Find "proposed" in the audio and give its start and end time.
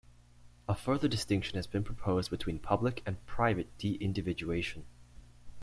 1.83-2.31